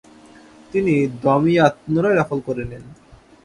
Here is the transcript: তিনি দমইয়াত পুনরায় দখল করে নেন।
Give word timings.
তিনি 0.73 0.93
দমইয়াত 1.23 1.73
পুনরায় 1.83 2.17
দখল 2.19 2.39
করে 2.47 2.63
নেন। 2.71 2.83